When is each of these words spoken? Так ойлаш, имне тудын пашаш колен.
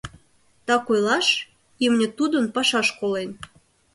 Так 0.67 0.83
ойлаш, 0.91 1.27
имне 1.85 2.07
тудын 2.17 2.45
пашаш 2.55 2.87
колен. 2.99 3.31